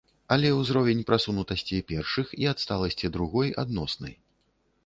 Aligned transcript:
Але 0.35 0.49
ўзровень 0.59 1.03
прасунутасці 1.09 1.83
першых 1.91 2.33
і 2.45 2.49
адсталасці 2.55 3.15
другой 3.19 3.55
адносны. 3.67 4.11